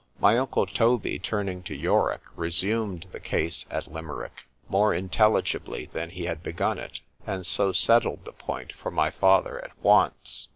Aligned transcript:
My 0.19 0.35
uncle 0.39 0.65
Toby, 0.65 1.19
turning 1.19 1.61
to 1.61 1.75
Yorick, 1.75 2.23
resumed 2.35 3.05
the 3.11 3.19
case 3.19 3.67
at 3.69 3.85
Limerick, 3.85 4.45
more 4.67 4.95
intelligibly 4.95 5.91
than 5.93 6.09
he 6.09 6.25
had 6.25 6.41
begun 6.41 6.79
it,—and 6.79 7.45
so 7.45 7.71
settled 7.71 8.25
the 8.25 8.31
point 8.31 8.73
for 8.73 8.89
my 8.89 9.11
father 9.11 9.63
at 9.63 9.77
once. 9.83 10.47